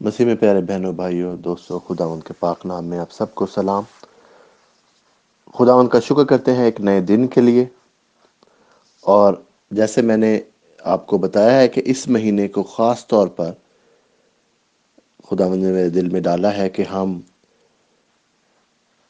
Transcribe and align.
مسیح 0.00 0.26
میں 0.26 0.34
پیارے 0.34 0.60
بہنوں، 0.60 0.92
بھائیوں، 0.92 1.36
دوستوں 1.36 1.80
خدا 1.80 2.04
ان 2.04 2.20
کے 2.20 2.34
پاک 2.38 2.66
نام 2.66 2.84
میں 2.84 2.98
آپ 2.98 3.12
سب 3.12 3.34
کو 3.34 3.46
سلام۔ 3.46 3.82
خدا 5.54 5.72
ان 5.72 5.88
کا 5.88 6.00
شکر 6.00 6.24
کرتے 6.24 6.54
ہیں 6.54 6.64
ایک 6.64 6.80
نئے 6.80 7.00
دن 7.00 7.26
کے 7.26 7.40
لیے۔ 7.40 7.64
اور 9.00 9.34
جیسے 9.70 10.02
میں 10.02 10.16
نے 10.16 10.40
آپ 10.80 11.06
کو 11.06 11.18
بتایا 11.18 11.60
ہے 11.60 11.68
کہ 11.68 11.82
اس 11.84 12.08
مہینے 12.08 12.48
کو 12.48 12.62
خاص 12.62 13.06
طور 13.06 13.28
پر 13.28 13.52
خدا 15.30 15.48
نے 15.48 15.72
میرے 15.72 15.88
دل 15.88 16.08
میں 16.08 16.20
ڈالا 16.20 16.56
ہے 16.56 16.70
کہ 16.70 16.82
ہم 16.82 17.20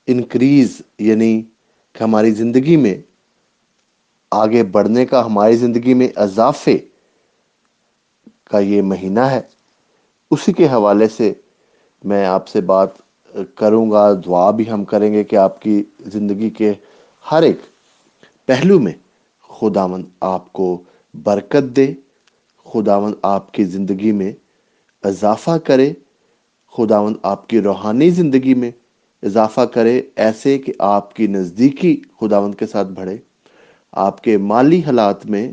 انکریز 0.06 0.82
یعنی 0.98 1.42
کہ 1.92 2.02
ہماری 2.02 2.30
زندگی 2.30 2.76
میں 2.76 3.02
آگے 4.30 4.62
بڑھنے 4.64 5.06
کا، 5.06 5.26
ہماری 5.26 5.56
زندگی 5.56 5.94
میں 5.94 6.08
اضافے 6.16 6.78
کا 8.44 8.58
یہ 8.58 8.82
مہینہ 8.82 9.20
ہے۔ 9.20 9.40
اسی 10.34 10.52
کے 10.52 10.66
حوالے 10.68 11.08
سے 11.16 11.32
میں 12.04 12.24
آپ 12.26 12.48
سے 12.48 12.60
بات 12.70 13.02
کروں 13.56 13.90
گا، 13.90 14.12
دعا 14.26 14.50
بھی 14.56 14.70
ہم 14.70 14.84
کریں 14.84 15.12
گے 15.12 15.24
کہ 15.24 15.36
آپ 15.36 15.60
کی 15.62 15.82
زندگی 16.12 16.50
کے 16.58 16.72
ہر 17.24 17.42
ایک 17.42 17.60
پہلو 18.48 18.78
میں 18.80 18.92
خداون 19.50 20.04
آپ 20.32 20.52
کو 20.52 20.66
برکت 21.14 21.76
دے 21.76 21.86
خداون 22.66 23.12
آپ 23.22 23.52
کی 23.52 23.64
زندگی 23.64 24.12
میں 24.12 24.32
اضافہ 25.04 25.56
کرے 25.64 25.92
خداون 26.74 27.14
آپ 27.32 27.46
کی 27.48 27.60
روحانی 27.60 28.10
زندگی 28.10 28.54
میں 28.54 28.70
اضافہ 29.22 29.60
کرے، 29.74 30.00
ایسے 30.16 30.58
کہ 30.58 30.72
آپ 30.78 31.14
کی 31.14 31.26
نزدیکی 31.26 31.96
خداون 32.20 32.54
کے 32.54 32.66
ساتھ 32.66 32.88
بڑھے، 32.94 33.16
آپ 33.92 34.20
کے 34.22 34.36
مالی 34.50 34.80
حالات 34.86 35.26
میں 35.26 35.46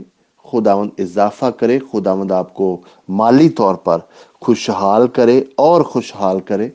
خداون 0.51 0.89
اضافہ 0.97 1.45
کرے، 1.45 1.79
خداوند 1.91 2.31
آپ 2.31 2.53
کو 2.53 2.81
مالی 3.09 3.49
طور 3.49 3.75
پر 3.75 3.97
خوشحال 4.41 5.07
کرے 5.07 5.43
اور 5.55 5.81
خوشحال 5.81 6.39
کرے۔ 6.39 6.69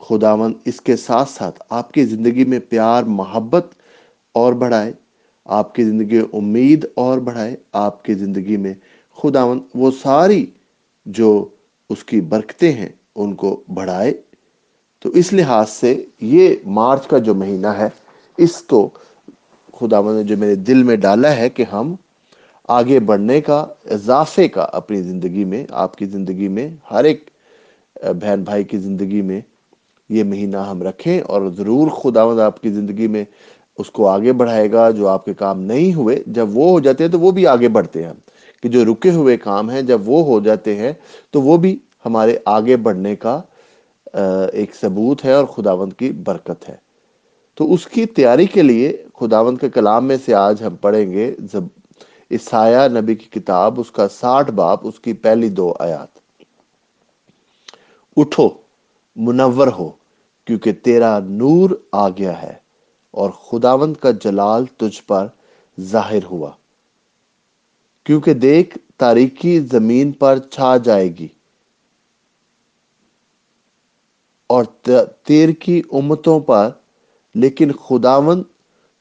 خداون 0.00 0.52
اس 0.64 0.80
کے 0.80 0.96
ساتھ 0.96 1.30
ساتھ 1.30 1.62
آپ 1.70 1.92
کی 1.92 2.04
زندگی 2.04 2.44
میں 2.44 2.58
پیار، 2.68 3.02
محبت 3.02 3.66
اور 4.32 4.52
بڑھائے۔ 4.52 4.92
آپ 5.44 5.74
کی 5.74 5.84
زندگی 5.84 6.16
میں 6.16 6.24
امید 6.32 6.86
اور 6.94 7.18
بڑھائے۔ 7.18 7.56
آپ 7.72 8.04
کی 8.04 8.14
زندگی 8.14 8.56
میں 8.56 8.74
خداون 9.22 9.60
وہ 9.74 9.90
ساری 10.02 10.46
جو 11.06 11.48
اس 11.90 12.04
کی 12.04 12.20
برکتیں 12.20 12.72
ہیں، 12.72 12.88
ان 13.16 13.34
کو 13.34 13.62
بڑھائے۔ 13.74 14.20
تو 14.98 15.08
اس 15.08 15.32
لحاظ 15.32 15.70
سے 15.70 16.04
یہ 16.20 16.56
مارچ 16.66 17.06
کا 17.06 17.18
جو 17.18 17.34
مہینہ 17.34 17.66
ہے، 17.66 17.88
اس 18.36 18.62
کو 18.62 18.88
خداون 19.80 20.14
نے 20.14 20.22
جو 20.22 20.36
میرے 20.36 20.54
دل 20.54 20.82
میں 20.82 20.96
ڈالا 20.96 21.36
ہے 21.36 21.50
کہ 21.50 21.64
ہم 21.72 21.94
آگے 22.68 22.98
بڑھنے 23.00 23.40
کا، 23.40 23.66
اضافے 23.90 24.48
کا 24.48 24.62
اپنی 24.72 25.00
زندگی 25.02 25.44
میں، 25.44 25.64
آپ 25.70 25.96
کی 25.96 26.04
زندگی 26.04 26.48
میں، 26.48 26.68
ہر 26.90 27.04
ایک 27.04 27.28
بہن 28.22 28.42
بھائی 28.42 28.64
کی 28.64 28.78
زندگی 28.78 29.20
میں 29.22 29.40
یہ 30.10 30.24
مہینہ 30.24 30.56
ہم 30.70 30.82
رکھیں 30.82 31.20
اور 31.20 31.48
ضرور 31.56 31.88
خداوند 31.88 32.40
آپ 32.40 32.60
کی 32.62 32.70
زندگی 32.70 33.06
میں 33.06 33.24
اس 33.78 33.90
کو 33.90 34.08
آگے 34.08 34.32
بڑھائے 34.32 34.70
گا 34.72 34.90
جو 34.90 35.08
آپ 35.08 35.24
کے 35.24 35.34
کام 35.34 35.62
نہیں 35.62 35.94
ہوئے۔ 35.94 36.22
جب 36.26 36.56
وہ 36.56 36.70
ہو 36.70 36.80
جاتے 36.80 37.04
ہیں 37.04 37.10
تو 37.10 37.20
وہ 37.20 37.30
بھی 37.30 37.46
آگے 37.46 37.68
بڑھتے 37.68 38.02
ہیں 38.04 38.12
کہ 38.62 38.68
جو 38.68 38.84
رکے 38.84 39.10
ہوئے 39.10 39.36
کام 39.36 39.70
ہیں، 39.70 39.82
جب 39.82 40.08
وہ 40.08 40.24
ہو 40.24 40.38
جاتے 40.40 40.74
ہیں 40.76 40.92
تو 41.30 41.42
وہ 41.42 41.56
بھی 41.56 41.76
ہمارے 42.06 42.36
آگے 42.44 42.76
بڑھنے 42.76 43.14
کا 43.16 43.40
ایک 44.52 44.74
ثبوت 44.74 45.24
ہے 45.24 45.32
اور 45.32 45.44
خداوند 45.44 45.92
کی 45.92 46.10
برکت 46.24 46.68
ہے۔ 46.68 46.76
تو 47.54 47.72
اس 47.74 47.86
کی 47.86 48.04
تیاری 48.06 48.46
کے 48.46 48.62
لیے 48.62 48.96
خداوند 49.20 49.58
کے 49.58 49.70
کلام 49.70 50.06
میں 50.06 50.16
سے 50.24 50.34
آج 50.34 50.62
ہم 50.62 50.76
پڑھیں 50.76 51.12
گے 51.12 51.34
عیسایہ 52.30 52.88
نبی 52.88 53.14
کی 53.14 53.40
کتاب، 53.40 53.80
اس 53.80 53.90
کا 53.90 54.08
ساٹھ 54.08 54.50
باپ، 54.50 54.80
اس 54.82 55.00
کی 55.00 55.12
پہلی 55.12 55.48
دو 55.48 55.74
آیات۔ 55.78 56.08
اٹھو، 58.16 58.48
منور 59.16 59.66
ہو، 59.66 59.90
کیونکہ 60.44 60.72
تیرا 60.72 61.18
نور 61.18 61.70
آ 61.92 62.08
گیا 62.08 62.42
ہے 62.42 62.54
اور 63.10 63.30
خداوند 63.30 63.94
کا 63.96 64.10
جلال 64.10 64.66
تجھ 64.66 65.02
پر 65.02 65.26
ظاہر 65.80 66.24
ہوا۔ 66.24 66.50
کیونکہ 68.04 68.34
دیکھ 68.34 68.78
تاریخی 68.96 69.60
زمین 69.60 70.12
پر 70.12 70.38
چھا 70.38 70.76
جائے 70.76 71.08
گی 71.08 71.28
اور 74.46 74.64
تیر 75.22 75.48
کی 75.48 75.82
امتوں 75.92 76.40
پر، 76.40 76.70
لیکن 77.34 77.72
خداون 77.72 78.42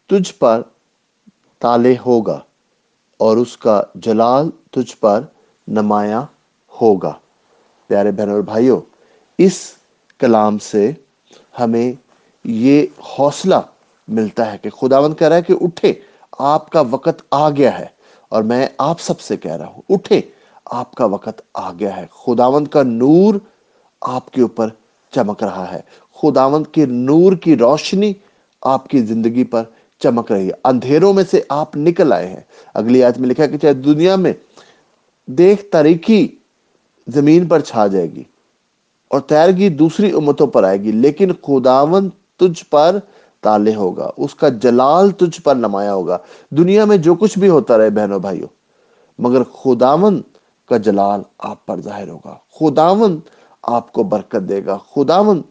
تجھ 0.07 0.33
پر 0.33 0.61
تالے 1.59 1.95
ہوگا۔ 2.05 2.39
اور 3.23 3.37
اس 3.37 3.57
کا 3.57 3.83
جلال 3.95 4.49
تجھ 4.71 4.97
پر 4.99 5.21
نمایاں 5.67 6.21
ہوگا۔ 6.81 7.13
پیارے 7.87 8.11
بہن 8.11 8.29
اور 8.29 8.41
بھائیوں، 8.41 8.81
اس 9.37 9.59
کلام 10.19 10.57
سے 10.57 10.91
ہمیں 11.59 11.91
یہ 12.43 12.85
حوصلہ 13.19 13.55
ملتا 14.07 14.53
ہے 14.53 14.57
کہ 14.57 14.69
خداون 14.69 15.15
کہہ 15.15 15.27
رہا 15.27 15.35
ہے 15.35 15.41
کہ 15.41 15.53
اٹھے، 15.61 15.93
آپ 16.39 16.69
کا 16.69 16.81
وقت 16.81 17.21
آ 17.31 17.49
گیا 17.49 17.79
ہے۔ 17.79 17.85
اور 18.29 18.43
میں 18.43 18.67
آپ 18.77 19.01
سب 19.01 19.19
سے 19.19 19.37
کہہ 19.37 19.51
رہا 19.51 19.65
ہوں، 19.65 19.81
اٹھے، 19.89 20.21
آپ 20.65 20.95
کا 20.95 21.05
وقت 21.05 21.41
آ 21.53 21.71
گیا 21.71 21.97
ہے۔ 21.97 22.05
خداوند 22.25 22.67
کا 22.67 22.83
نور 22.83 23.35
آپ 24.01 24.31
کے 24.31 24.41
اوپر 24.41 24.67
چمک 25.11 25.43
رہا 25.43 25.71
ہے۔ 25.71 25.79
خداوند 26.21 26.67
کے 26.71 26.85
نور 26.85 27.33
کی 27.33 27.57
روشنی 27.57 28.13
آپ 28.61 28.87
کی 28.87 28.99
زندگی 28.99 29.43
پر 29.43 29.63
چمک 30.03 30.31
رہی 30.31 30.47
ہے۔ 30.47 30.53
اندھیروں 30.63 31.13
میں 31.13 31.23
سے 31.31 31.41
آپ 31.49 31.77
نکل 31.77 32.13
آئے 32.13 32.27
ہیں۔ 32.27 32.41
اگلی 32.73 33.03
آیت 33.03 33.17
میں 33.17 33.29
لکھا 33.29 33.45
کہ 33.45 33.57
چاہے 33.57 33.73
دنیا 33.73 34.15
میں 34.15 34.33
دیکھ 35.25 35.65
تاریخی 35.65 36.27
زمین 37.07 37.45
پر 37.45 37.59
چھا 37.59 37.87
جائے 37.87 38.11
گی 38.11 38.23
اور 39.07 39.19
تیرگی 39.19 39.69
دوسری 39.69 40.11
امتوں 40.11 40.47
پر 40.47 40.63
آئے 40.63 40.81
گی، 40.81 40.91
لیکن 40.91 41.31
خداون 41.33 42.09
تجھ 42.37 42.63
پر 42.69 42.97
تالے 43.41 43.75
ہوگا، 43.75 44.11
اس 44.17 44.35
کا 44.35 44.49
جلال 44.49 45.11
تجھ 45.11 45.41
پر 45.41 45.55
نمایا 45.55 45.93
ہوگا۔ 45.93 46.17
دنیا 46.49 46.85
میں 46.85 46.97
جو 46.97 47.15
کچھ 47.15 47.39
بھی 47.39 47.49
ہوتا 47.49 47.77
رہے 47.77 47.89
بہنوں 47.89 48.19
بھائیوں، 48.19 48.47
مگر 49.19 49.43
خداون 49.43 50.21
کا 50.69 50.77
جلال 50.77 51.21
آپ 51.37 51.65
پر 51.65 51.81
ظاہر 51.81 52.07
ہوگا۔ 52.09 52.35
خداون 52.59 53.19
آپ 53.63 53.91
کو 53.93 54.03
برکت 54.03 54.49
دے 54.49 54.65
گا۔ 54.65 54.77
خداون 54.95 55.41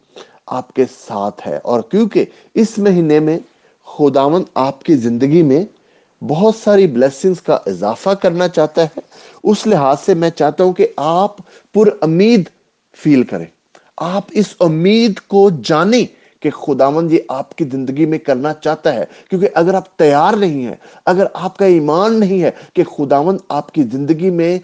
آپ 0.46 0.72
کے 0.72 0.84
ساتھ 1.08 1.48
ہے 1.48 1.58
اور 1.62 1.80
کیونکہ 1.80 2.24
اس 2.54 2.78
مہینے 2.78 3.20
میں 3.20 3.38
خداون 3.86 4.44
آپ 4.54 4.82
کی 4.82 4.94
زندگی 4.94 5.42
میں 5.42 5.64
بہت 6.24 6.54
ساری 6.56 6.86
بلیسنگز 6.86 7.40
کا 7.40 7.58
اضافہ 7.66 8.10
کرنا 8.10 8.48
چاہتا 8.48 8.84
ہے۔ 8.84 9.00
اس 9.44 9.66
لحاظ 9.66 9.96
سے 10.06 10.14
میں 10.14 10.30
چاہتا 10.30 10.64
ہوں 10.64 10.72
کہ 10.72 10.86
آپ 10.96 11.36
پر 11.72 11.88
امید 12.00 12.48
فیل 12.96 13.22
کریں۔ 13.22 13.46
آپ 13.96 14.22
اس 14.30 14.54
امید 14.60 15.20
کو 15.20 15.50
جانیں۔ 15.64 16.21
کہ 16.42 16.50
خداوند 16.52 17.12
یہ 17.12 17.18
آپ 17.30 17.54
کی 17.56 17.64
زندگی 17.72 18.06
میں 18.06 18.18
کرنا 18.18 18.52
چاہتا 18.54 18.94
ہے، 18.94 19.04
کیونکہ 19.30 19.48
اگر 19.54 19.74
آپ 19.74 19.96
تیار 19.98 20.36
نہیں 20.36 20.64
ہیں، 20.66 20.74
اگر 21.06 21.26
آپ 21.34 21.56
کا 21.56 21.64
ایمان 21.66 22.18
نہیں 22.20 22.42
ہے 22.42 22.50
کہ 22.74 22.84
خداوند 22.86 23.38
آپ 23.50 23.70
کی 23.72 23.82
زندگی 23.92 24.30
میں 24.30 24.58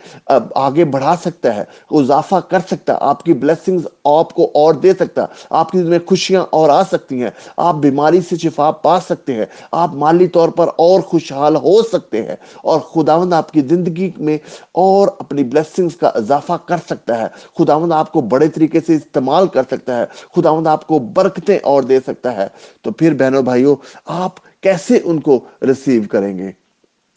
آگے 0.56 0.84
بڑھا 0.86 1.14
سکتا 1.22 1.54
ہے، 1.56 1.64
اضافہ 1.98 2.40
کر 2.48 2.60
سکتا 2.68 2.92
ہے 2.92 2.98
آپ 3.02 3.22
کی 3.24 3.32
بلیسنگز 3.34 3.86
آپ 4.06 4.32
کو 4.34 4.50
اور 4.54 4.74
دے 4.74 4.92
سکتا، 4.98 5.24
آپ 5.50 5.70
کی 5.70 5.82
میں 5.84 5.98
خوشیاں 6.06 6.44
اور 6.50 6.70
آ 6.70 6.82
سکتی 6.90 7.22
ہیں، 7.22 7.30
آپ 7.58 7.74
بیماری 7.76 8.20
سے 8.28 8.36
شفا 8.38 8.70
پا 8.82 8.98
سکتے 9.08 9.34
ہیں، 9.34 9.46
آپ 9.72 9.94
مالی 9.96 10.26
طور 10.28 10.48
پر 10.56 10.68
اور 10.78 11.00
خوشحال 11.08 11.56
ہو 11.56 11.76
سکتے 11.82 12.22
ہیں، 12.22 12.36
اور 12.62 12.80
خداوند 12.92 13.32
آپ 13.32 13.50
کی 13.52 13.60
زندگی 13.68 14.10
میں 14.18 14.36
اور 14.82 15.08
اپنی 15.18 15.44
بلیسنگز 15.44 15.96
کا 15.96 16.08
اضافہ 16.14 16.56
کر 16.66 16.76
سکتا 16.88 17.18
ہے، 17.20 17.26
خداوند 17.58 17.92
آپ 17.92 18.12
کو 18.12 18.20
بڑے 18.30 18.48
طریقے 18.48 18.80
سے 18.86 18.94
استعمال 18.94 19.46
کر 19.48 19.62
سکتا 19.70 19.98
ہے، 19.98 20.04
خداوند 20.36 20.66
آپ 20.66 20.86
کو 20.86 20.98
برکتیں 21.14 21.58
اور 21.68 21.82
دے 21.82 22.00
سکتا 22.00 22.36
ہے۔ 22.36 22.46
تو 22.82 22.92
پھر 22.92 23.14
بہنوں 23.14 23.42
بھائیوں، 23.42 23.76
آپ 24.04 24.62
کیسے 24.62 25.00
ان 25.04 25.20
کو 25.20 25.44
ریسیو 25.62 26.02
کریں 26.10 26.38
گے؟ 26.38 26.50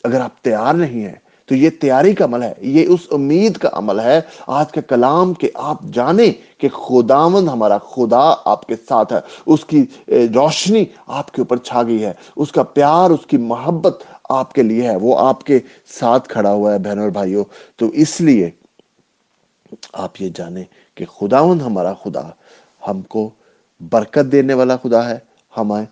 اگر 0.03 0.21
آپ 0.21 0.41
تیار 0.41 0.73
نہیں 0.73 1.05
ہیں، 1.05 1.15
تو 1.45 1.55
یہ 1.55 1.69
تیاری 1.69 2.13
کا 2.13 2.25
عمل 2.25 2.43
ہے، 2.43 2.53
یہ 2.61 2.85
اس 2.87 2.99
امید 3.11 3.57
کا 3.57 3.69
عمل 3.73 3.99
ہے۔ 3.99 4.21
آج 4.47 4.71
کے 4.71 4.81
کلام 4.81 5.33
کہ 5.33 5.49
آپ 5.53 5.83
جانیں 5.93 6.61
کہ 6.61 6.69
خداون 6.69 7.49
ہمارا 7.49 7.77
خدا 7.77 8.33
آپ 8.45 8.65
کے 8.65 8.75
ساتھ 8.89 9.13
ہے۔ 9.13 9.19
اس 9.45 9.65
کی 9.65 9.85
روشنی 10.35 10.85
آپ 11.07 11.31
کے 11.31 11.41
اوپر 11.41 11.57
چھا 11.57 11.83
گئی 11.83 12.05
ہے۔ 12.05 12.13
اس 12.35 12.51
کا 12.51 12.63
پیار، 12.63 13.09
اس 13.09 13.25
کی 13.27 13.37
محبت 13.37 14.03
آپ 14.29 14.53
کے 14.53 14.63
لیے 14.63 14.83
ہے۔ 14.89 14.95
وہ 14.95 15.19
آپ 15.19 15.43
کے 15.43 15.59
ساتھ 15.99 16.29
کھڑا 16.29 16.51
ہوا 16.51 16.73
ہے 16.73 16.79
بہنوں 16.79 17.03
اور 17.03 17.11
بھائیوں۔ 17.11 17.43
تو 17.75 17.87
اس 17.87 18.21
لیے 18.21 18.49
آپ 19.93 20.21
یہ 20.21 20.29
جانیں 20.35 20.63
کہ 20.95 21.05
خداون 21.05 21.61
ہمارا 21.61 21.93
خدا 21.93 22.29
ہم 22.87 23.01
کو 23.01 23.29
برکت 23.89 24.31
دینے 24.31 24.53
والا 24.53 24.75
خدا 24.75 25.09
ہے 25.09 25.17
ہمیں 25.57 25.85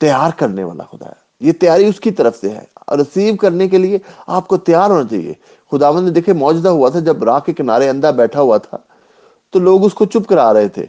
تیار 0.00 0.30
کرنے 0.36 0.64
والا 0.64 0.84
خدا 0.84 1.06
ہے۔ 1.06 1.30
یہ 1.40 1.52
تیاری 1.52 1.86
اس 1.86 2.00
کی 2.00 2.10
طرف 2.10 2.36
سے 2.36 2.48
ہے۔ 2.48 2.64
اور 2.74 2.98
ریسیو 2.98 3.36
کرنے 3.36 3.68
کے 3.68 3.78
لیے 3.78 3.98
آپ 4.26 4.48
کو 4.48 4.56
تیار 4.56 4.90
ہونا 4.90 5.08
چاہیے۔ 5.08 5.32
خداوند 5.72 6.04
نے 6.04 6.10
دیکھے 6.10 6.32
موجودہ 6.32 6.68
ہوا 6.68 6.88
تھا، 6.88 7.00
جب 7.00 7.24
راہ 7.24 7.38
کے 7.38 7.52
کنارے 7.52 7.88
اندھا 7.88 8.10
بیٹھا 8.10 8.40
ہوا 8.40 8.56
تھا، 8.56 8.76
تو 9.50 9.58
لوگ 9.58 9.84
اس 9.84 9.94
کو 9.94 10.04
چپ 10.04 10.28
کرا 10.28 10.54
رہے 10.54 10.68
تھے۔ 10.68 10.86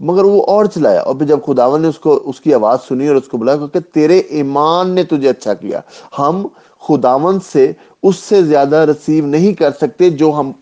مگر 0.00 0.24
وہ 0.24 0.42
اور 0.46 0.64
چلایا۔ 0.64 1.00
اور 1.00 1.14
پھر 1.14 1.26
جب 1.26 1.38
خداون 1.46 1.82
نے 1.82 1.88
اس 1.88 1.98
کو، 1.98 2.22
اس 2.24 2.40
کی 2.40 2.54
آواز 2.54 2.78
سنی 2.88 3.08
اور 3.08 3.16
اس 3.16 3.28
کو 3.28 3.38
بلایا 3.38 3.66
کہ 3.72 3.80
تیرے 3.80 4.18
ایمان 4.18 4.90
نے 4.90 5.04
تجھے 5.04 5.28
اچھا 5.28 5.54
کیا۔ 5.54 5.80
ہم 6.18 6.46
خداون 6.88 7.38
سے 7.40 7.72
اس 8.02 8.16
سے 8.16 8.42
زیادہ 8.42 8.76
ریسیو 8.76 9.26
نہیں 9.26 9.52
کر 9.52 9.70
سکتے 9.70 10.10
جو 10.10 10.32
ہم 10.32 10.52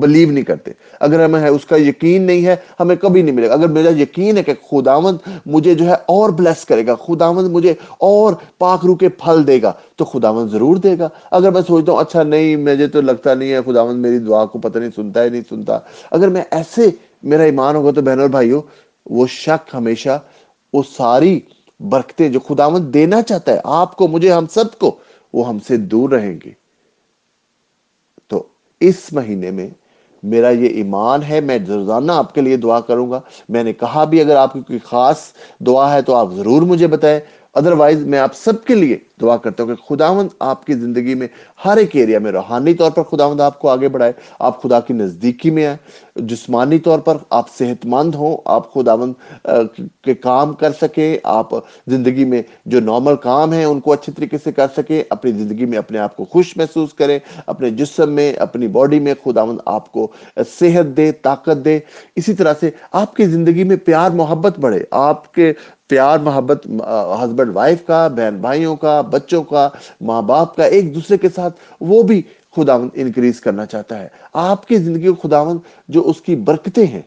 بلیو 0.00 0.30
نہیں 0.32 0.44
کرتے۔ 0.44 0.72
اگر 1.00 1.24
ہمیں 1.24 1.48
اس 1.48 1.64
کا 1.64 1.76
یقین 1.76 2.22
نہیں 2.22 2.46
ہے، 2.46 2.56
ہمیں 2.80 2.96
کبھی 2.96 3.22
نہیں 3.22 3.34
ملے 3.34 3.48
گا۔ 3.48 3.52
اگر 3.52 3.68
میرا 3.68 3.90
یقین 4.00 4.36
ہے 4.36 4.42
کہ 4.42 4.52
خداوند 4.70 5.18
مجھے 5.46 5.74
جو 5.74 5.86
ہے 5.86 5.92
اور 5.92 6.30
بلیس 6.30 6.64
کرے 6.64 6.86
گا، 6.86 6.94
خداوند 6.94 7.48
مجھے 7.48 7.74
اور 7.98 8.34
پاک 8.58 8.84
رو 8.86 8.94
کے 8.94 9.08
پھل 9.08 9.46
دے 9.46 9.62
گا، 9.62 9.72
تو 9.96 10.04
خداوند 10.04 10.48
ضرور 10.48 10.76
دے 10.76 10.98
گا۔ 10.98 11.08
اگر 11.30 11.50
میں 11.50 11.62
سوچتا 11.66 11.92
ہوں 11.92 12.00
اچھا 12.00 12.22
نہیں، 12.22 12.56
مجھے 12.56 12.86
تو 12.86 13.00
لگتا 13.00 13.34
نہیں 13.34 13.52
ہے 13.52 13.58
خداوند 13.66 13.98
میری 13.98 14.18
دعا 14.18 14.44
کو 14.44 14.58
پتہ 14.58 14.78
نہیں، 14.78 14.90
سنتا 14.96 15.22
ہے 15.22 15.28
نہیں 15.28 15.42
سنتا۔ 15.48 15.78
اگر 16.10 16.28
میں 16.28 16.42
ایسے 16.50 16.82
میرا 17.22 17.42
ایمان 17.42 17.76
ہوگا 17.76 17.90
تو 17.90 18.02
بہن 18.02 18.20
اور 18.20 18.28
بھائیو 18.28 18.60
وہ 19.06 19.26
شک 19.26 19.70
ہمیشہ 19.74 20.20
وہ 20.72 20.82
ساری 20.96 21.40
برکتیں 21.80 22.28
جو 22.28 22.40
خداوند 22.40 22.94
دینا 22.94 23.22
چاہتا 23.22 23.52
ہے، 23.52 23.60
آپ 23.64 23.96
کو، 23.96 24.08
مجھے، 24.08 24.32
ہم 24.32 24.46
سب 24.46 24.78
کو، 24.78 24.96
وہ 25.32 25.48
ہم 25.48 25.58
سے 25.68 25.76
دور 25.76 26.10
رہیں 26.10 26.38
گے 26.44 26.50
تو 28.26 28.42
اس 28.80 29.12
مہینے 29.12 29.50
میں 29.50 29.70
میرا 30.22 30.50
یہ 30.50 30.68
ایمان 30.68 31.20
ہے، 31.22 31.40
میں 31.40 31.58
روزانہ 31.68 32.12
آپ 32.12 32.34
کے 32.34 32.40
لیے 32.40 32.56
دعا 32.56 32.80
کروں 32.80 33.10
گا۔ 33.10 33.20
میں 33.48 33.64
نے 33.64 33.72
کہا 33.72 34.04
بھی، 34.04 34.20
اگر 34.20 34.36
آپ 34.36 34.52
کی 34.52 34.60
کوئی 34.60 34.78
خاص 34.84 35.18
دعا 35.58 35.94
ہے 35.94 36.02
تو 36.02 36.14
آپ 36.14 36.28
ضرور 36.36 36.62
مجھے 36.62 36.86
بتائیں۔ 36.86 37.20
ادروائز 37.54 38.06
میں 38.06 38.18
آپ 38.18 38.34
سب 38.34 38.64
کے 38.64 38.74
لیے 38.74 38.98
دعا 39.22 39.36
کرتا 39.36 39.62
ہوں 39.62 39.74
کہ 39.74 39.82
خداوند 39.88 40.28
آپ 40.40 40.64
کی 40.66 40.74
زندگی 40.74 41.14
میں 41.14 41.28
ہر 41.64 41.76
ایک 41.76 41.96
ایریا 41.96 42.18
میں 42.18 42.32
روحانی 42.32 42.74
طور 42.74 42.90
پر 42.90 43.02
خداوند 43.02 43.40
آپ 43.40 43.58
کو 43.58 43.68
آگے 43.68 43.88
بڑھائے۔ 43.88 44.12
آپ 44.38 44.62
خدا 44.62 44.80
کی 44.80 44.94
نزدیکی 44.94 45.50
میں 45.50 45.66
آئے 45.66 45.76
جسمانی 46.22 46.78
طور 46.78 46.98
پر 46.98 47.16
آپ 47.30 47.50
صحت 47.50 47.86
مند 47.86 48.14
ہوں، 48.14 48.36
آپ 48.44 48.72
خداوند 48.74 49.46
کے 50.04 50.14
کام 50.14 50.52
کر 50.52 50.72
سکیں 50.80 51.16
آپ 51.24 51.50
زندگی 51.86 52.24
میں 52.24 52.42
جو 52.66 52.80
نارمل 52.80 53.16
کام 53.22 53.52
ہیں 53.52 53.64
ان 53.64 53.80
کو 53.80 53.92
اچھے 53.92 54.12
طریقے 54.12 54.38
سے 54.44 54.52
کر 54.52 54.66
سکیں 54.76 55.02
اپنی 55.10 55.32
زندگی 55.32 55.66
میں 55.66 55.78
اپنے 55.78 55.98
آپ 55.98 56.16
کو 56.16 56.24
خوش 56.24 56.56
محسوس 56.56 56.94
کریں، 56.94 57.18
اپنے 57.46 57.70
جسم 57.70 58.12
میں، 58.12 58.32
اپنی 58.38 58.66
باڈی 58.68 59.00
میں 59.00 59.14
خداوند 59.24 59.58
آپ 59.66 59.90
کو 59.92 60.06
صحت 60.50 60.96
دے، 60.96 61.10
طاقت 61.22 61.64
دے۔ 61.64 61.78
اسی 62.16 62.34
طرح 62.34 62.54
سے 62.60 62.70
آپ 62.92 63.14
کی 63.16 63.26
زندگی 63.26 63.64
میں 63.64 63.76
پیار، 63.84 64.10
محبت 64.10 64.58
بڑھے۔ 64.58 64.84
آپ 64.90 65.32
کے 65.34 65.52
پیار، 65.88 66.18
محبت 66.18 66.66
ہسبینڈ 67.22 67.50
وائف 67.54 67.84
کا، 67.86 68.06
بہن 68.08 68.36
بھائیوں 68.40 68.76
کا 68.76 69.00
بچوں 69.12 69.42
کا، 69.42 69.68
ماں 70.00 70.22
باپ 70.22 70.56
کا، 70.56 70.64
ایک 70.64 70.94
دوسرے 70.94 71.18
کے 71.18 71.28
ساتھ 71.34 71.60
وہ 71.80 72.02
بھی 72.02 72.22
خداوند 72.56 72.90
انکریز 72.94 73.40
کرنا 73.40 73.66
چاہتا 73.66 73.98
ہے۔ 73.98 74.08
آپ 74.32 74.66
کی 74.68 74.76
زندگی 74.76 75.12
خداوند 75.22 75.58
جو 75.88 76.02
اس 76.08 76.20
کی 76.20 76.36
برکتیں 76.36 76.86
ہیں، 76.86 77.02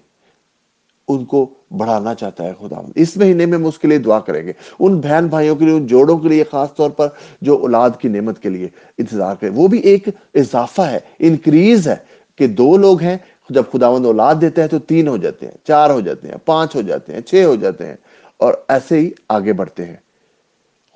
ان 1.07 1.25
کو 1.25 1.46
بڑھانا 1.72 2.13
چاہتا 2.16 2.44
ہے 2.44 2.54
خداوند۔ 2.60 2.92
اس 2.96 3.18
مہینے 3.18 3.46
میں 3.46 3.57
ہم 3.57 3.66
اس 3.66 3.78
کے 3.80 3.88
لیے 3.88 3.98
دعا 3.98 4.19
کریں 4.19 4.46
گے۔ 4.48 4.54
ان 4.80 5.00
بہن 5.02 5.28
بھائیوں 5.28 5.56
کے 5.56 5.66
لیے، 5.66 5.74
ان 5.74 5.88
جوڑوں 5.88 6.18
کے 6.18 6.30
لیے 6.30 6.44
خاص 6.52 6.74
طور 6.74 6.90
پر 6.90 7.07
جو 7.42 7.57
اولاد 7.57 7.90
کی 8.00 8.07
نعمت 8.07 8.42
کے 8.42 8.50
لیے 8.50 8.68
انتظار 8.98 9.36
کریں۔ 9.36 9.52
وہ 9.56 9.68
بھی 9.68 9.80
ایک 9.80 10.07
اضافہ 10.34 10.81
ہے، 10.81 11.00
انکریز 11.19 11.88
ہے 11.88 11.96
کہ 12.36 12.48
دو 12.48 12.78
لوگ 12.78 13.02
ہیں، 13.02 13.18
جب 13.50 13.63
خداوند 13.74 14.06
اولاد 14.06 14.36
دیتا 14.42 14.63
ہے 14.63 14.68
تو 14.68 14.80
تین 14.80 15.07
ہو 15.07 15.18
جاتے 15.18 15.46
ہیں، 15.46 15.57
چار 15.63 15.90
ہو 15.90 16.00
جاتے 16.00 16.28
ہیں، 16.28 16.36
پانچ 16.46 16.75
ہو 16.75 16.81
جاتے 16.81 17.13
ہیں، 17.13 17.22
چھ 17.22 17.44
ہو 17.46 17.56
جاتے 17.56 17.86
ہیں 17.86 17.96
اور 18.38 18.54
ایسے 18.68 19.00
ہی 19.00 19.10
آگے 19.30 19.54
بڑھتے 19.54 19.86
ہیں۔ 19.86 19.98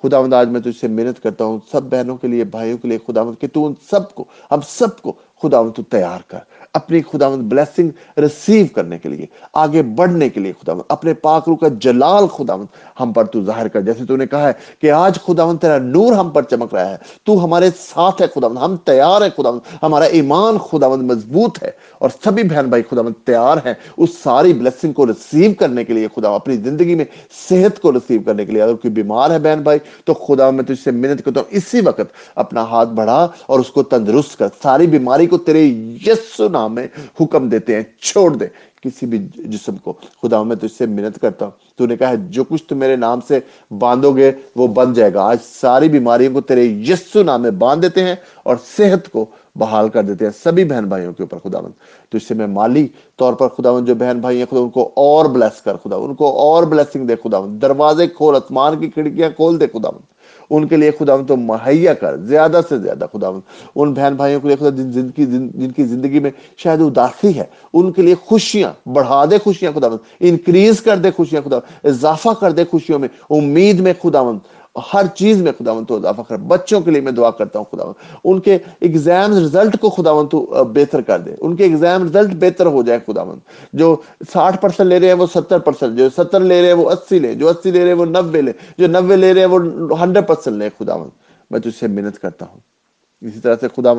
خدا 0.02 0.22
مند 0.22 0.32
آج 0.32 0.48
میں 0.48 0.60
تجھ 0.60 0.80
سے 0.80 0.88
محنت 0.88 1.22
کرتا 1.22 1.44
ہوں، 1.44 1.58
سب 1.72 1.82
بہنوں 1.82 2.16
کے 2.16 2.28
لیے، 2.28 2.44
بھائیوں 2.44 2.78
کے 2.78 2.88
لیے 2.88 2.98
خدا 3.06 3.22
مند 3.22 3.40
کہ 3.40 3.46
تو 3.52 3.66
ان 3.66 3.74
سب 3.90 4.14
کو، 4.14 4.24
ہم 4.50 4.60
سب 4.68 5.02
کو 5.02 5.12
خدا 5.42 5.62
مند 5.62 5.72
تو 5.72 5.82
تیار 5.82 6.20
کر۔ 6.26 6.38
اپنی 6.74 7.00
خدا 7.02 7.28
بلیسنگ 7.28 8.18
ریسیو 8.18 8.66
کرنے 8.74 8.98
کے 8.98 9.08
لیے، 9.08 9.26
آگے 9.54 9.82
بڑھنے 9.96 10.28
کے 10.28 10.40
لیے 10.40 10.52
خدا 10.52 10.72
اپنے 10.88 11.14
پاک 11.14 11.48
روح 11.48 11.56
کا 11.56 11.68
جلال 11.80 12.26
خدا 12.26 12.54
ہم 13.00 13.12
پر 13.12 13.24
تو 13.24 13.42
ظاہر 13.44 13.68
کر، 13.68 13.80
جیسے 13.80 14.04
تو 14.04 14.16
نے 14.16 14.26
کہا 14.26 14.48
ہے 14.48 14.52
کہ 14.80 14.90
آج 14.92 15.18
خدا 15.26 15.44
تیرا 15.60 15.78
نور 15.78 16.12
ہم 16.12 16.30
پر 16.30 16.42
چمک 16.42 16.74
رہا 16.74 16.90
ہے، 16.90 16.96
تو 17.24 17.44
ہمارے 17.44 17.70
ساتھ 17.78 18.22
ہے 18.22 18.26
خدا 18.34 18.46
ہم 18.64 18.76
تیار 18.84 19.22
ہے 19.22 19.30
خدا 19.36 19.50
ہمارا 19.82 20.04
ایمان 20.18 20.58
خدا 20.58 20.88
مند 20.88 21.10
مضبوط 21.10 21.62
ہے 21.62 21.70
اور 21.98 22.10
سبھی 22.24 22.42
بہن 22.42 22.68
بھائی 22.70 22.82
خدا 22.90 23.02
تیار 23.26 23.56
ہیں 23.64 23.74
اس 23.96 24.18
ساری 24.22 24.52
بلیسنگ 24.52 24.92
کو 24.92 25.06
ریسیو 25.06 25.50
کرنے 25.58 25.84
کے 25.84 25.92
لیے 25.92 26.08
خدا 26.16 26.34
اپنی 26.34 26.56
زندگی 26.56 26.94
میں 26.94 27.04
صحت 27.48 27.80
کو 27.80 27.92
ریسیو 27.92 28.20
کرنے 28.26 28.44
کے 28.44 28.52
لیے۔ 28.52 28.62
اگر 28.62 28.74
کوئی 28.74 28.92
بیمار 28.94 29.30
ہے 29.30 29.38
بہن 29.38 29.62
بھائی، 29.62 29.78
تو 30.04 30.14
خدا 30.14 30.50
میں 30.50 30.64
تجھ 30.64 30.82
سے 30.84 30.90
محنت 30.90 31.24
کرتا 31.24 31.40
ہوں، 31.40 31.56
اسی 31.56 31.80
وقت 31.80 32.12
اپنا 32.36 32.62
ہاتھ 32.62 32.88
بڑھا 32.88 33.26
اور 33.46 33.60
اس 33.60 33.70
کو 33.70 33.82
تندرست 33.82 34.38
کر، 34.38 34.48
ساری 34.62 34.86
بیماری 34.86 35.26
کو 35.26 35.38
تیرے 35.38 35.62
یسو 36.06 36.48
نام 36.60 36.74
میں 36.74 36.86
حکم 37.20 37.48
دیتے 37.48 37.76
ہیں، 37.76 37.82
چھوڑ 38.00 38.30
دے 38.36 38.46
کسی 38.82 39.06
بھی 39.06 39.18
جسم 39.34 39.76
کو۔ 39.76 39.92
خدا 40.22 40.42
میں 40.42 40.56
تجھ 40.56 40.76
سے 40.78 40.86
محنت 40.86 41.20
کرتا 41.20 41.44
ہوں۔ 41.44 41.52
تو 41.76 41.86
نے 41.86 41.96
کہا 41.96 42.08
ہے، 42.08 42.16
جو 42.16 42.44
کچھ 42.44 42.64
تو 42.64 42.76
میرے 42.76 42.96
نام 42.96 43.20
سے 43.28 43.40
باندھو 43.78 44.12
گے، 44.12 44.32
وہ 44.56 44.66
بن 44.66 44.92
جائے 44.92 45.14
گا۔ 45.14 45.22
آج 45.22 45.38
ساری 45.60 45.88
بیماریوں 45.88 46.32
کو 46.34 46.40
تیرے 46.40 46.64
یسو 46.64 47.22
نام 47.22 47.42
میں 47.42 47.50
باندھ 47.50 47.82
دیتے 47.82 48.04
ہیں 48.04 48.14
اور 48.42 48.56
صحت 48.76 49.08
کو 49.08 49.26
بحال 49.56 49.88
کر 49.88 50.02
دیتے 50.02 50.24
ہیں۔ 50.24 50.32
سبھی 50.44 50.64
بہن 50.64 50.84
بھائیوں 50.88 51.12
کے 51.12 51.22
اوپر 51.22 51.50
خدا 51.50 51.60
مند 51.60 51.72
تو 52.08 52.16
اس 52.16 52.22
سے 52.22 52.34
میں 52.34 52.46
مالی 52.46 52.88
طور 53.16 53.32
پر 53.32 53.48
خدا 53.48 53.72
مند 53.72 53.86
جو 53.86 53.94
بہن 53.94 54.18
بھائی 54.20 54.38
ہیں، 54.38 54.46
خدا، 54.50 54.58
ان 54.58 54.70
کو 54.70 54.90
اور 54.96 55.24
بلیس 55.24 55.62
کر 55.62 55.76
خدا 55.76 55.96
ان 55.96 56.14
کو 56.14 56.26
اور 56.38 56.62
بلیسنگ 56.62 57.06
دے 57.06 57.16
خدا 57.16 57.40
مند 57.40 57.62
دروازے 57.62 58.06
کھول 58.06 58.36
اتمان 58.36 58.78
کی 58.78 58.90
کھڑکیاں 58.90 59.30
کھول 59.30 59.60
دے 59.60 59.66
خدا 59.66 59.90
مند 59.90 60.19
ان 60.50 60.66
کے 60.68 60.76
لیے 60.76 60.90
خدا 60.98 61.16
تو 61.28 61.36
مہیا 61.36 61.94
کر، 61.94 62.16
زیادہ 62.26 62.60
سے 62.68 62.78
زیادہ 62.78 63.06
خدا 63.12 63.28
ان 63.28 63.92
بہن 63.92 64.14
بھائیوں 64.16 64.40
کے 64.40 64.48
لیے 64.48 64.56
خدا 64.56 64.70
جن 64.70 65.70
کی 65.70 65.84
زندگی 65.84 66.20
میں 66.20 66.30
شاید 66.56 66.80
اداسی 66.80 67.34
ہے، 67.38 67.44
ان 67.72 67.92
کے 67.92 68.02
لیے 68.02 68.14
خوشیاں، 68.26 68.72
بڑھا 68.94 69.24
دے 69.30 69.38
خوشیاں 69.44 69.72
خدا 69.74 69.88
انکریز 70.20 70.80
کر 70.82 70.96
دے 70.96 71.10
خوشیاں 71.16 71.42
خدا 71.44 71.58
اضافہ 71.88 72.28
کر 72.40 72.52
دے 72.52 72.64
خوشیوں 72.70 72.98
میں، 72.98 73.08
امید 73.30 73.80
میں 73.80 73.92
خدا 74.02 74.22
ہر 74.92 75.06
چیز 75.14 75.42
میں 75.42 75.52
خدا 75.58 75.72
تو 75.88 75.96
اضافہ 75.96 76.20
کر 76.28 76.36
بچوں 76.36 76.80
کے 76.80 76.90
لیے 76.90 77.00
میں 77.00 77.12
دعا 77.12 77.30
کرتا 77.30 77.58
ہوں 77.58 77.64
خدا 77.70 77.84
ان 78.24 78.40
کے 78.40 78.58
ایگزام 78.80 79.32
رزلٹ 79.32 79.78
کو 79.80 79.90
خدا 79.90 80.10
تو 80.30 80.64
بہتر 80.74 81.00
کر 81.00 81.18
دے۔ 81.18 81.34
ان 81.40 81.56
کے 81.56 81.64
ایگزام 81.64 82.04
رزلٹ 82.04 82.34
بہتر 82.40 82.66
ہو 82.66 82.82
جائے 82.82 82.98
خدا 83.06 83.24
جو 83.72 83.96
ساٹھ 84.32 84.60
پرسنٹ 84.60 84.86
لے 84.86 85.00
رہے 85.00 85.06
ہیں 85.06 85.14
وہ 85.14 85.26
ستر 85.34 85.58
پرسنٹ 85.58 85.98
جو 85.98 86.08
ستر 86.16 86.40
لے 86.40 86.60
رہے 86.60 86.68
ہیں 86.68 86.74
وہ 86.74 86.90
اسی 86.90 87.18
لے 87.18 87.34
جو 87.34 87.48
اسی 87.48 87.70
لے 87.70 87.80
رہے 87.80 87.88
ہیں 87.88 87.98
وہ 87.98 88.06
نبے 88.06 88.42
لے 88.42 88.52
جو 88.78 88.86
نبے 88.88 89.16
لے 89.16 89.34
رہے 89.34 89.40
ہیں 89.40 89.48
وہ 89.48 89.58
ہنڈریڈ 90.00 90.26
پرسنٹ 90.28 90.56
لے 90.56 90.68
خدا 90.78 90.96
میں 91.50 91.60
تجھ 91.60 91.78
سے 91.80 91.86
محنت 91.86 92.18
کرتا 92.18 92.46
ہوں۔ 92.52 92.60
اسی 93.20 93.40
طرح 93.40 93.54
سے 93.60 93.68
خدا 93.76 93.92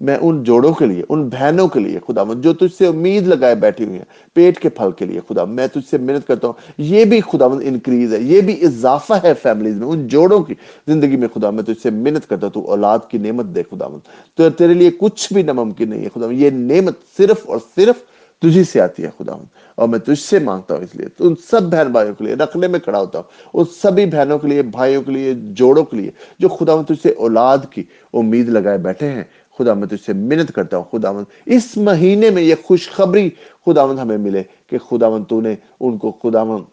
میں 0.00 0.16
ان 0.20 0.42
جوڑوں 0.44 0.72
کے 0.72 0.86
لیے، 0.86 1.02
ان 1.08 1.28
بہنوں 1.28 1.68
کے 1.68 1.80
لیے 1.80 1.98
خدا 2.06 2.24
مند 2.24 2.42
جو 2.42 2.52
تجھ 2.52 2.74
سے 2.78 2.86
امید 2.86 3.26
لگائے 3.26 3.54
بیٹھی 3.54 3.84
ہوئی 3.84 3.96
ہیں، 3.96 4.04
پیٹ 4.34 4.58
کے 4.58 4.68
پھل 4.68 4.90
کے 4.92 5.04
لیے 5.04 5.20
خدا، 5.28 5.44
میں 5.44 5.66
تجھ 5.66 5.88
سے 5.90 5.98
محنت 5.98 6.26
کرتا 6.26 6.46
ہوں۔ 6.46 6.54
یہ 6.78 7.04
بھی 7.04 7.20
خدا 7.20 7.48
مند 7.48 7.62
انکریز 7.64 8.14
ہے، 8.14 8.18
یہ 8.20 8.40
بھی 8.40 8.64
اضافہ 8.66 9.14
ہے 9.22 9.32
فیملیز 9.34 9.78
میں، 9.78 9.88
ان 9.88 10.06
جوڑوں 10.06 10.40
کی 10.40 10.54
زندگی 10.86 11.16
میں 11.16 11.28
خدا، 11.34 11.50
میں 11.50 11.62
تجھ 11.62 11.82
سے 11.82 11.90
محنت 11.90 12.28
کرتا 12.28 12.46
ہوں، 12.46 12.52
تو 12.52 12.70
اولاد 12.70 12.98
کی 13.08 13.18
نعمت 13.18 13.54
دے 13.54 13.62
خدا 13.62 13.88
مند 13.88 14.08
تو 14.34 14.50
تیرے 14.50 14.74
لیے 14.74 14.90
کچھ 14.98 15.32
بھی 15.32 15.42
ناممکن 15.42 15.90
نہیں 15.90 16.02
ہے 16.02 16.08
خدا 16.14 16.26
مند 16.26 16.40
یہ 16.40 16.50
نعمت 16.50 16.98
صرف 17.16 17.48
اور 17.48 17.58
صرف 17.76 18.10
تجھی 18.42 18.64
سے 18.64 18.80
آتی 18.80 19.02
ہے 19.02 19.08
خدا 19.18 19.36
مند 19.36 19.46
اور 19.74 19.88
میں 19.88 19.98
تجھ 19.98 20.18
سے 20.18 20.38
مانگتا 20.38 20.74
ہوں 20.74 20.82
اس 20.82 20.94
لیے، 20.96 21.06
تو 21.08 21.26
ان 21.26 21.34
سب 21.50 21.62
بہن 21.62 21.92
بھائیوں 21.92 22.14
کے 22.14 22.24
لیے، 22.24 22.34
رکھنے 22.34 22.68
میں 22.68 22.80
کھڑا 22.80 23.00
ہوتا 23.00 23.18
ہوں، 23.18 23.50
ان 23.54 23.64
سبھی 23.82 24.06
بہنوں 24.06 24.38
کے 24.38 24.48
لیے، 24.48 24.62
بھائیوں 24.62 25.02
کے 25.02 25.12
لیے، 25.12 25.34
جوڑوں 25.34 25.84
کے 25.84 25.96
لیے، 25.96 26.10
جو 26.38 26.48
خدا 26.48 26.76
مند 26.76 26.84
تجھ 26.84 27.02
سے 27.02 27.08
اولاد 27.08 27.58
کی 27.70 27.82
امید 28.12 28.48
لگائے 28.48 28.78
بیٹھے 28.78 29.10
ہیں 29.10 29.24
خدا 29.58 29.74
میں 29.74 29.88
تجھ 29.88 30.04
سے 30.06 30.12
منت 30.12 30.52
کرتا 30.52 30.76
ہوں 30.76 30.84
خدا 30.92 31.12
مند 31.12 31.24
اس 31.46 31.76
مہینے 31.76 32.30
میں 32.30 32.42
یہ 32.42 32.54
خوشخبری 32.64 33.28
خدا 33.66 33.86
مند 33.86 33.98
ہمیں 33.98 34.16
ملے 34.16 34.42
کہ 34.66 34.78
خدا 34.78 35.08
مند 35.08 35.24
تو 35.28 35.40
نے 35.40 35.54
ان 35.80 35.98
کو 35.98 36.10
خدا 36.22 36.44
مند 36.44 36.64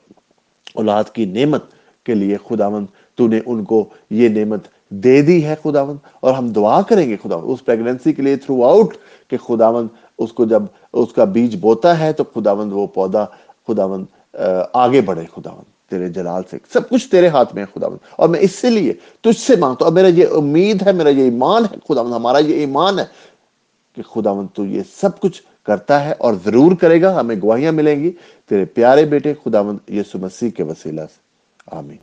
اولاد 0.75 1.03
کی 1.03 1.25
نعمت 1.25 1.63
کے 2.05 2.15
لیے 2.15 2.37
خدا 2.49 2.69
مند 2.69 2.85
تو 3.15 3.27
نے 3.27 3.39
ان 3.45 3.63
کو 3.63 3.85
یہ 4.09 4.29
نعمت 4.29 4.67
دے 4.89 5.21
دی 5.21 5.43
ہے 5.45 5.55
خدا 5.63 5.83
مند 5.83 5.97
اور 6.19 6.33
ہم 6.33 6.49
دعا 6.49 6.81
کریں 6.81 7.09
گے 7.09 7.17
خدا 7.23 7.37
مند 7.37 7.49
اس 7.49 7.65
پریگننسی 7.65 8.13
کے 8.13 8.21
لیے 8.21 8.35
تھرو 8.35 8.63
آؤٹ 8.63 8.93
کہ 9.27 9.37
خدا 9.37 9.71
مند 9.71 9.87
اس 10.17 10.33
کو 10.33 10.45
جب 10.45 10.63
اس 10.93 11.13
کا 11.13 11.23
بیج 11.23 11.55
بوتا 11.59 11.99
ہے 11.99 12.13
تو 12.13 12.23
خدا 12.23 12.53
مند 12.53 12.71
وہ 12.73 12.87
پودا 12.87 13.25
خدا 13.67 13.87
مند 13.87 14.05
آگے 14.73 15.01
بڑھے 15.01 15.23
خدا 15.35 15.48
تیرے 15.89 16.09
جلال 16.09 16.41
سے، 16.51 16.57
سب 16.73 16.89
کچھ 16.89 17.09
تیرے 17.09 17.27
ہاتھ 17.27 17.55
میں 17.55 17.63
ہے، 17.63 17.79
خدا 17.79 17.87
اور 18.15 18.29
میں 18.29 18.39
اس 18.39 18.63
لیے 18.63 18.93
تجھ 19.21 19.39
سے 19.39 19.55
مانگتا 19.55 19.85
ہوں۔ 19.85 19.91
اور 19.91 20.03
میرا 20.03 20.07
یہ 20.07 20.25
امید 20.35 20.87
ہے، 20.87 20.91
میرا 20.91 21.09
یہ 21.09 21.23
ایمان 21.23 21.63
ہے، 21.63 21.77
خدا 21.87 22.01
ہمارا 22.01 22.37
یہ 22.37 22.53
ایمان 22.53 22.99
ہے 22.99 23.05
کہ 23.95 24.01
خدا 24.01 24.29
تو 24.53 24.65
یہ 24.65 24.81
سب 24.95 25.19
کچھ 25.19 25.41
کرتا 25.65 26.05
ہے 26.05 26.13
اور 26.17 26.33
ضرور 26.45 26.71
کرے 26.75 27.01
گا، 27.01 27.19
ہمیں 27.19 27.35
گواہیاں 27.43 27.71
ملیں 27.71 28.03
گی۔ 28.03 28.11
تیرے 28.49 28.65
پیارے 28.65 29.05
بیٹے، 29.05 29.33
خدا 29.43 29.61
یسو 29.89 30.17
مسیح 30.17 30.49
کے 30.49 30.63
وسیلہ 30.63 31.01
سے۔ 31.01 31.29
آمین۔ 31.77 31.97